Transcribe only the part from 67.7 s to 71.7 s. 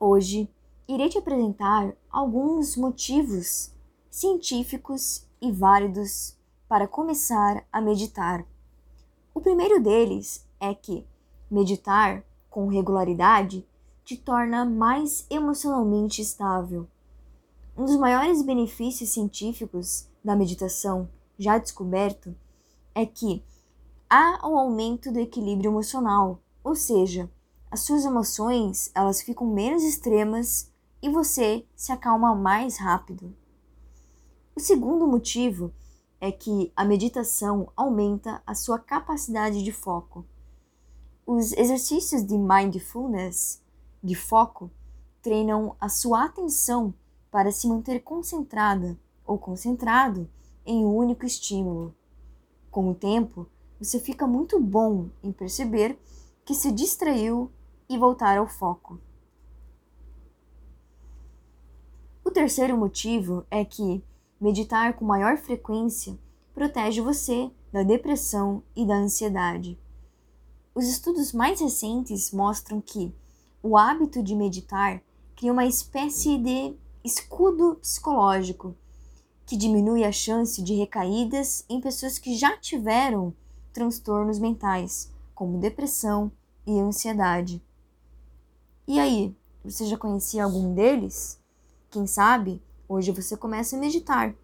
da depressão e da ansiedade. Os estudos mais